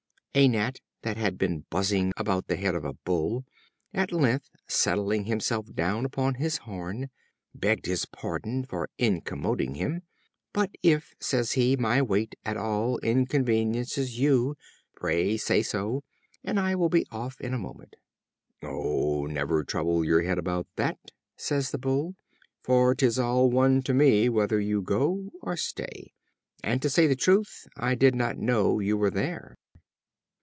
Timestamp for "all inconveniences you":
12.55-14.55